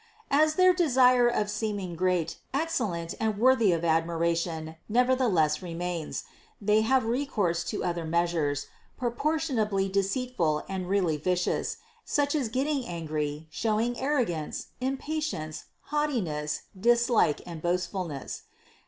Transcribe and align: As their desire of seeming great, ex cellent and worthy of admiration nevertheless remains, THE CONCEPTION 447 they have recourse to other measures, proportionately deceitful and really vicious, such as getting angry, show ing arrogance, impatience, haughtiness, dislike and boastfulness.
As 0.31 0.55
their 0.55 0.73
desire 0.73 1.27
of 1.27 1.47
seeming 1.47 1.95
great, 1.95 2.37
ex 2.55 2.79
cellent 2.79 3.13
and 3.19 3.37
worthy 3.37 3.71
of 3.71 3.85
admiration 3.85 4.75
nevertheless 4.89 5.61
remains, 5.61 6.23
THE 6.59 6.81
CONCEPTION 6.81 6.89
447 6.89 6.89
they 6.89 6.89
have 6.89 7.21
recourse 7.45 7.63
to 7.69 7.83
other 7.83 8.05
measures, 8.09 8.67
proportionately 8.97 9.89
deceitful 9.89 10.63
and 10.67 10.89
really 10.89 11.17
vicious, 11.17 11.77
such 12.03 12.33
as 12.33 12.49
getting 12.49 12.83
angry, 12.87 13.45
show 13.51 13.79
ing 13.79 13.95
arrogance, 13.99 14.69
impatience, 14.81 15.65
haughtiness, 15.91 16.63
dislike 16.75 17.39
and 17.45 17.61
boastfulness. 17.61 18.41